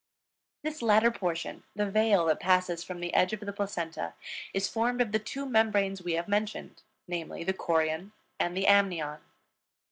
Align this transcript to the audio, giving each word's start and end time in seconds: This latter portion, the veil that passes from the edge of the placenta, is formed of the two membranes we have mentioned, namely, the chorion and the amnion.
This 0.63 0.81
latter 0.81 1.11
portion, 1.11 1.61
the 1.75 1.85
veil 1.85 2.25
that 2.25 2.39
passes 2.39 2.83
from 2.83 3.01
the 3.01 3.13
edge 3.13 3.33
of 3.33 3.39
the 3.41 3.53
placenta, 3.53 4.13
is 4.51 4.67
formed 4.67 4.99
of 4.99 5.11
the 5.11 5.19
two 5.19 5.45
membranes 5.45 6.01
we 6.01 6.13
have 6.13 6.27
mentioned, 6.27 6.81
namely, 7.07 7.43
the 7.43 7.53
chorion 7.53 8.11
and 8.39 8.57
the 8.57 8.65
amnion. 8.65 9.19